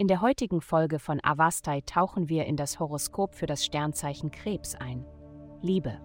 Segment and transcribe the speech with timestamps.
[0.00, 4.74] In der heutigen Folge von Avastai tauchen wir in das Horoskop für das Sternzeichen Krebs
[4.74, 5.04] ein.
[5.60, 6.00] Liebe.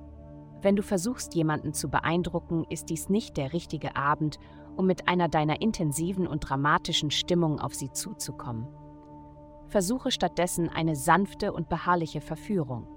[0.62, 4.37] Wenn du versuchst, jemanden zu beeindrucken, ist dies nicht der richtige Abend,
[4.76, 8.67] um mit einer deiner intensiven und dramatischen Stimmung auf sie zuzukommen.
[9.67, 12.87] Versuche stattdessen eine sanfte und beharrliche Verführung.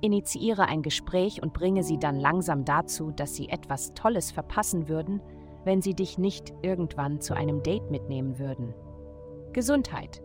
[0.00, 5.22] Initiiere ein Gespräch und bringe sie dann langsam dazu, dass sie etwas Tolles verpassen würden,
[5.62, 8.74] wenn sie dich nicht irgendwann zu einem Date mitnehmen würden.
[9.58, 10.22] Gesundheit.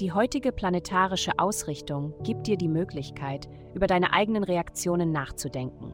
[0.00, 5.92] Die heutige planetarische Ausrichtung gibt dir die Möglichkeit, über deine eigenen Reaktionen nachzudenken.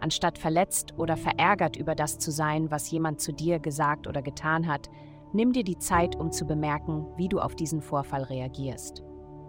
[0.00, 4.66] Anstatt verletzt oder verärgert über das zu sein, was jemand zu dir gesagt oder getan
[4.66, 4.90] hat,
[5.32, 9.04] nimm dir die Zeit, um zu bemerken, wie du auf diesen Vorfall reagierst.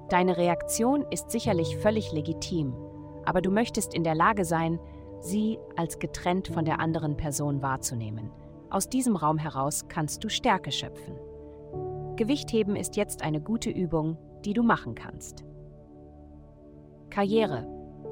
[0.09, 2.75] Deine Reaktion ist sicherlich völlig legitim,
[3.25, 4.79] aber du möchtest in der Lage sein,
[5.19, 8.29] sie als getrennt von der anderen Person wahrzunehmen.
[8.69, 11.15] Aus diesem Raum heraus kannst du Stärke schöpfen.
[12.21, 15.43] Gewichtheben ist jetzt eine gute Übung, die du machen kannst.
[17.09, 17.65] Karriere.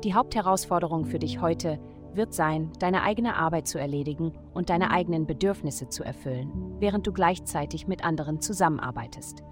[0.04, 1.80] Die Hauptherausforderung für dich heute
[2.16, 7.14] wird sein, deine eigene Arbeit zu erledigen und deine eigenen Bedürfnisse zu erfüllen, während du
[7.14, 9.44] gleichzeitig mit anderen zusammenarbeitest.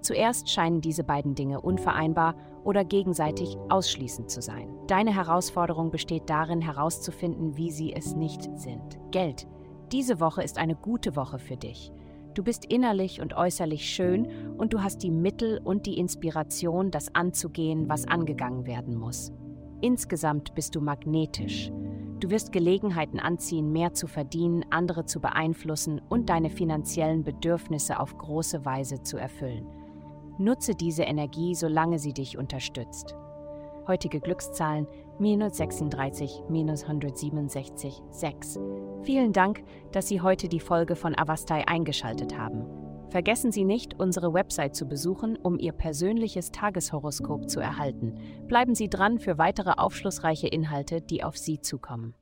[0.00, 4.68] Zuerst scheinen diese beiden Dinge unvereinbar oder gegenseitig ausschließend zu sein.
[4.88, 8.98] Deine Herausforderung besteht darin, herauszufinden, wie sie es nicht sind.
[9.12, 9.46] Geld.
[9.92, 11.92] Diese Woche ist eine gute Woche für dich.
[12.34, 17.14] Du bist innerlich und äußerlich schön und du hast die Mittel und die Inspiration, das
[17.14, 19.32] anzugehen, was angegangen werden muss.
[19.82, 21.70] Insgesamt bist du magnetisch.
[22.20, 28.16] Du wirst Gelegenheiten anziehen, mehr zu verdienen, andere zu beeinflussen und deine finanziellen Bedürfnisse auf
[28.16, 29.66] große Weise zu erfüllen.
[30.38, 33.14] Nutze diese Energie, solange sie dich unterstützt.
[33.86, 34.86] Heutige Glückszahlen
[35.18, 38.58] minus 36, minus 167, 6.
[39.02, 42.64] Vielen Dank, dass Sie heute die Folge von Avastai eingeschaltet haben.
[43.10, 48.14] Vergessen Sie nicht, unsere Website zu besuchen, um Ihr persönliches Tageshoroskop zu erhalten.
[48.46, 52.14] Bleiben Sie dran für weitere aufschlussreiche Inhalte, die auf Sie zukommen.